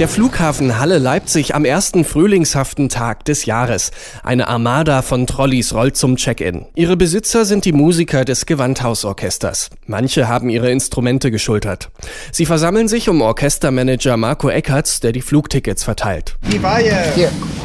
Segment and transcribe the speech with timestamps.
[0.00, 3.90] Der Flughafen Halle Leipzig am ersten frühlingshaften Tag des Jahres.
[4.22, 6.64] Eine Armada von Trolleys rollt zum Check-in.
[6.74, 9.68] Ihre Besitzer sind die Musiker des Gewandhausorchesters.
[9.84, 11.90] Manche haben ihre Instrumente geschultert.
[12.32, 16.38] Sie versammeln sich um Orchestermanager Marco Eckertz, der die Flugtickets verteilt.
[16.50, 16.96] Die Weihe,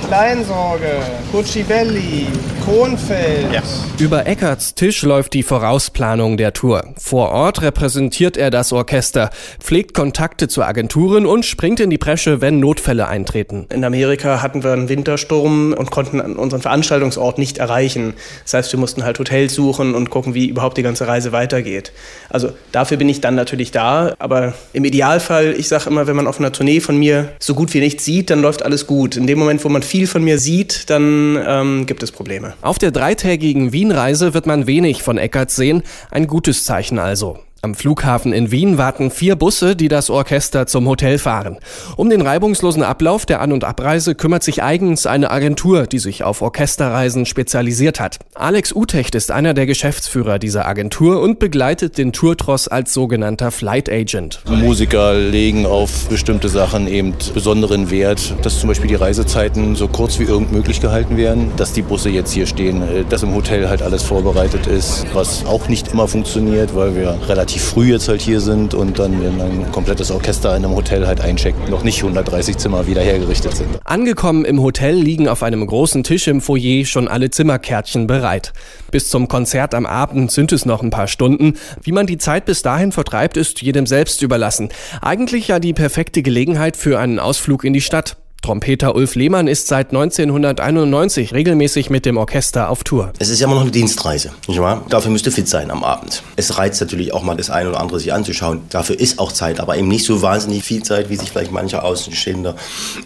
[0.06, 0.92] Kleinsorge,
[1.32, 2.28] Cucibelli,
[2.66, 3.54] Kronfeld.
[3.54, 3.62] Ja.
[4.00, 6.96] Über Eckerts Tisch läuft die Vorausplanung der Tour.
[6.98, 12.42] Vor Ort repräsentiert er das Orchester, pflegt Kontakte zu Agenturen und springt in die Bresche,
[12.42, 13.68] wenn Notfälle eintreten.
[13.70, 18.16] In Amerika hatten wir einen Wintersturm und konnten unseren Veranstaltungsort nicht erreichen.
[18.44, 21.92] Das heißt, wir mussten halt Hotels suchen und gucken, wie überhaupt die ganze Reise weitergeht.
[22.30, 24.16] Also dafür bin ich dann natürlich da.
[24.18, 27.76] Aber im Idealfall, ich sage immer, wenn man auf einer Tournee von mir so gut
[27.76, 29.18] wie nichts sieht, dann läuft alles gut.
[29.18, 32.55] In dem Moment, wo man viel von mir sieht, dann ähm, gibt es Probleme.
[32.62, 35.84] Auf der dreitägigen Wienreise wird man wenig von Eckert sehen.
[36.12, 37.40] Ein gutes Zeichen also.
[37.66, 41.58] Am Flughafen in Wien warten vier Busse, die das Orchester zum Hotel fahren.
[41.98, 46.24] Um den reibungslosen Ablauf der An- und Abreise kümmert sich eigens eine Agentur, die sich
[46.24, 48.20] auf Orchesterreisen spezialisiert hat.
[48.36, 53.90] Alex Utecht ist einer der Geschäftsführer dieser Agentur und begleitet den Tourtross als sogenannter Flight
[53.92, 54.44] Agent.
[54.48, 60.20] Musiker legen auf bestimmte Sachen eben besonderen Wert, dass zum Beispiel die Reisezeiten so kurz
[60.20, 63.82] wie irgend möglich gehalten werden, dass die Busse jetzt hier stehen, dass im Hotel halt
[63.82, 68.22] alles vorbereitet ist, was auch nicht immer funktioniert, weil wir relativ relativ früh jetzt halt
[68.22, 72.00] hier sind und dann in ein komplettes Orchester in einem Hotel halt einchecken, noch nicht
[72.00, 73.70] 130 Zimmer wieder hergerichtet sind.
[73.86, 78.52] Angekommen im Hotel liegen auf einem großen Tisch im Foyer schon alle Zimmerkärtchen bereit.
[78.92, 81.54] Bis zum Konzert am Abend sind es noch ein paar Stunden.
[81.82, 84.70] Wie man die Zeit bis dahin vertreibt, ist jedem selbst überlassen.
[85.02, 88.18] Eigentlich ja die perfekte Gelegenheit für einen Ausflug in die Stadt.
[88.46, 93.12] Trompeter Ulf Lehmann ist seit 1991 regelmäßig mit dem Orchester auf Tour.
[93.18, 94.86] Es ist ja immer noch eine Dienstreise, nicht wahr?
[94.88, 96.22] Dafür müsste fit sein am Abend.
[96.36, 98.62] Es reizt natürlich auch mal das eine oder andere sich anzuschauen.
[98.70, 101.84] Dafür ist auch Zeit, aber eben nicht so wahnsinnig viel Zeit, wie sich vielleicht mancher
[101.84, 102.56] Außenstehender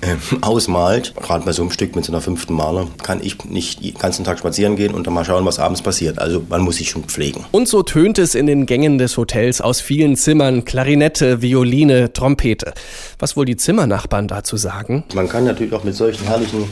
[0.01, 1.13] äh, ausmalt.
[1.15, 4.25] Gerade bei so einem Stück mit so einer fünften Maler kann ich nicht den ganzen
[4.25, 6.19] Tag spazieren gehen und dann mal schauen, was abends passiert.
[6.19, 7.45] Also man muss sich schon pflegen.
[7.51, 12.73] Und so tönt es in den Gängen des Hotels aus vielen Zimmern Klarinette, Violine, Trompete.
[13.19, 15.05] Was wohl die Zimmernachbarn dazu sagen?
[15.13, 16.65] Man kann natürlich auch mit solchen herrlichen,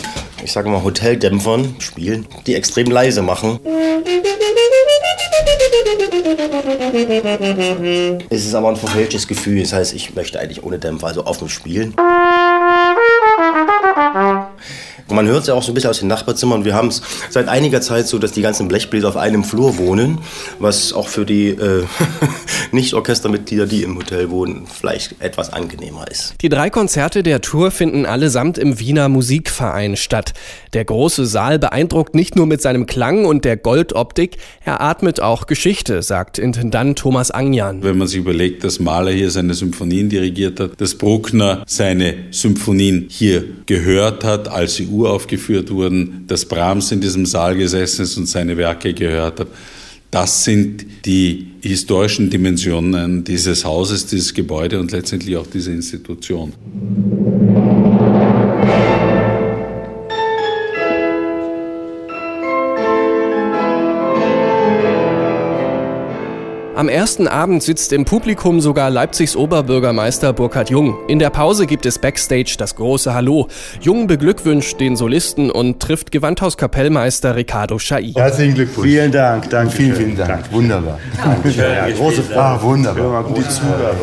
[0.43, 3.59] ich sage mal, Hoteldämpfern spielen, die extrem leise machen.
[8.29, 9.61] Es ist aber ein verfälschtes Gefühl.
[9.61, 11.93] Das heißt, ich möchte eigentlich ohne Dämpfer, also offen spielen.
[15.09, 16.65] Man hört es ja auch so ein bisschen aus den Nachbarzimmern.
[16.65, 20.19] Wir haben es seit einiger Zeit so, dass die ganzen Blechbläser auf einem Flur wohnen,
[20.59, 21.85] was auch für die äh,
[22.71, 26.35] Nicht-Orchestermitglieder, die im Hotel wohnen, vielleicht etwas angenehmer ist.
[26.41, 30.33] Die drei Konzerte der Tour finden allesamt im Wiener Musikverein statt.
[30.73, 35.47] Der große Saal beeindruckt nicht nur mit seinem Klang und der Goldoptik, er atmet auch
[35.47, 37.83] Geschichte, sagt Intendant Thomas Angjan.
[37.83, 43.07] Wenn man sich überlegt, dass Mahler hier seine Symphonien dirigiert hat, dass Bruckner seine Symphonien
[43.09, 48.27] hier gehört hat, als sie uraufgeführt wurden, dass Brahms in diesem Saal gesessen ist und
[48.27, 49.47] seine Werke gehört hat.
[50.11, 56.53] Das sind die historischen Dimensionen dieses Hauses, dieses Gebäude und letztendlich auch dieser Institution.
[66.77, 70.95] Am ersten Abend sitzt im Publikum sogar Leipzigs Oberbürgermeister Burkhard Jung.
[71.07, 73.47] In der Pause gibt es Backstage das große Hallo.
[73.81, 78.11] Jung beglückwünscht den Solisten und trifft Gewandhauskapellmeister Ricardo Schai.
[78.15, 78.89] Herzlichen Glückwunsch.
[78.89, 79.75] Vielen Dank, danke.
[79.75, 80.29] Vielen, vielen Dank.
[80.29, 80.51] Dank.
[80.51, 80.99] Wunderbar.
[81.19, 81.63] Dankeschön.
[81.63, 82.39] Ja, große Freude.
[82.39, 83.23] Ah, wunderbar.
[83.23, 83.97] Gut Zugabe.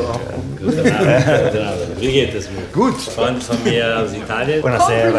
[2.01, 2.63] Wie geht es mir?
[2.73, 3.01] Gut.
[3.01, 4.61] Freund von mir aus Italien.
[4.63, 5.11] Buonasera.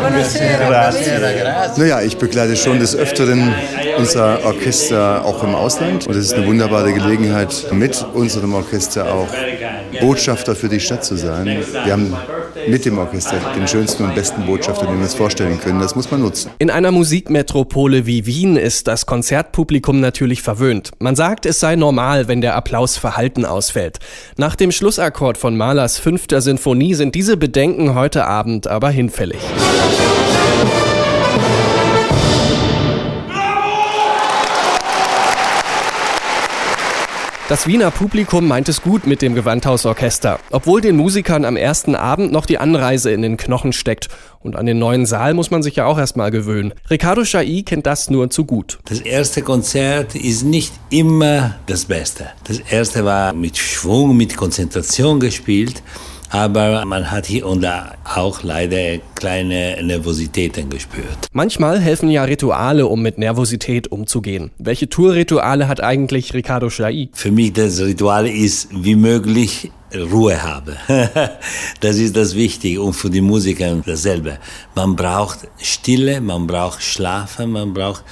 [0.00, 1.72] Buonasera.
[1.76, 3.54] Naja, ich begleite schon des Öfteren
[3.98, 6.06] unser Orchester auch im Ausland.
[6.06, 9.28] Und es ist eine wunderbare Gelegenheit, mit unserem Orchester auch
[10.00, 11.46] Botschafter für die Stadt zu sein.
[11.84, 12.16] Wir haben
[12.68, 15.80] mit dem Orchester den schönsten und besten Botschafter, den wir uns vorstellen können.
[15.80, 16.50] Das muss man nutzen.
[16.58, 20.92] In einer Musikmetropole wie Wien ist das Konzertpublikum natürlich verwöhnt.
[20.98, 23.98] Man sagt, es sei normal, wenn der Applaus verhalten ausfällt.
[24.36, 29.40] Nach dem Schlussakkord von Mahlers fünfter Sinfonie sind diese Bedenken heute Abend aber hinfällig.
[37.46, 42.32] Das Wiener Publikum meint es gut mit dem Gewandhausorchester, obwohl den Musikern am ersten Abend
[42.32, 44.08] noch die Anreise in den Knochen steckt.
[44.40, 46.72] Und an den neuen Saal muss man sich ja auch erstmal gewöhnen.
[46.88, 48.78] Ricardo Chailly kennt das nur zu gut.
[48.86, 52.28] Das erste Konzert ist nicht immer das Beste.
[52.44, 55.82] Das erste war mit Schwung, mit Konzentration gespielt.
[56.30, 61.28] Aber man hat hier und da auch leider kleine Nervositäten gespürt.
[61.32, 64.50] Manchmal helfen ja Rituale, um mit Nervosität umzugehen.
[64.58, 67.10] Welche Tourrituale hat eigentlich Ricardo Chailly?
[67.12, 70.76] Für mich das Ritual ist, wie möglich Ruhe habe.
[71.80, 74.38] das ist das Wichtige und für die Musiker dasselbe.
[74.74, 78.04] Man braucht Stille, man braucht Schlafen, man braucht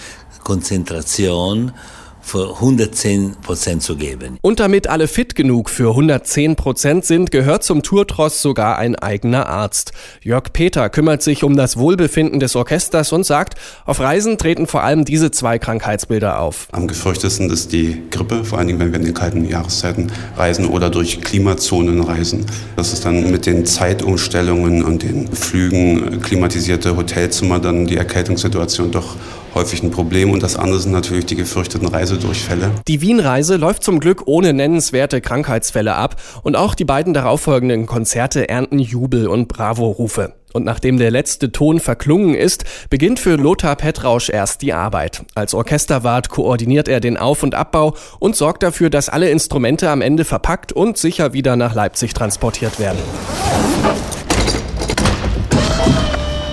[0.45, 1.73] Konzentration
[2.23, 4.39] für 110 Prozent zu geben.
[4.41, 9.49] Und damit alle fit genug für 110 Prozent sind, gehört zum Tourtross sogar ein eigener
[9.49, 9.93] Arzt.
[10.23, 13.55] Jörg Peter kümmert sich um das Wohlbefinden des Orchesters und sagt,
[13.85, 16.69] auf Reisen treten vor allem diese zwei Krankheitsbilder auf.
[16.73, 20.67] Am gefürchtesten ist die Grippe, vor allen Dingen, wenn wir in den kalten Jahreszeiten reisen
[20.67, 22.47] oder durch Klimazonen reisen.
[22.77, 29.17] Das ist dann mit den Zeitumstellungen und den Flügen klimatisierte Hotelzimmer dann die Erkältungssituation doch
[29.55, 30.31] häufig ein Problem.
[30.31, 32.71] Und das andere sind natürlich die gefürchteten Reisedurchfälle.
[32.89, 38.49] Die Wien-Reise läuft zum Glück ohne nennenswerte Krankheitsfälle ab und auch die beiden darauffolgenden Konzerte
[38.49, 40.35] ernten Jubel und Bravo-Rufe.
[40.53, 45.25] Und nachdem der letzte Ton verklungen ist, beginnt für Lothar Petrausch erst die Arbeit.
[45.35, 50.03] Als Orchesterwart koordiniert er den Auf- und Abbau und sorgt dafür, dass alle Instrumente am
[50.03, 52.99] Ende verpackt und sicher wieder nach Leipzig transportiert werden.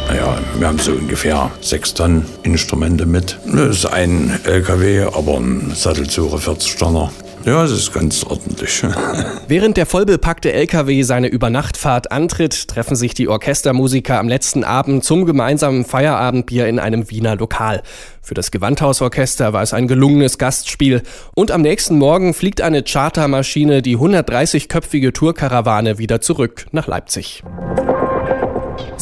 [0.10, 3.38] Naja, wir haben so ungefähr sechs Tonnen Instrumente mit.
[3.46, 7.12] Das ist ein LKW, aber ein Sattelzug 40 Tonner.
[7.46, 8.84] Ja, es ist ganz ordentlich.
[9.48, 15.26] Während der vollbepackte LKW seine Übernachtfahrt antritt, treffen sich die Orchestermusiker am letzten Abend zum
[15.26, 17.84] gemeinsamen Feierabendbier in einem Wiener Lokal.
[18.24, 21.04] Für das Gewandhausorchester war es ein gelungenes Gastspiel.
[21.36, 27.44] Und am nächsten Morgen fliegt eine Chartermaschine die 130-köpfige Tourkarawane wieder zurück nach Leipzig.